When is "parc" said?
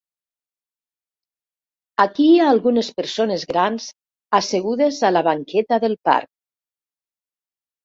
6.13-6.33